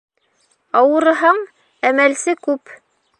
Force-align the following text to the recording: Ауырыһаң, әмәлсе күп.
Ауырыһаң, 0.79 1.43
әмәлсе 1.91 2.35
күп. 2.49 2.77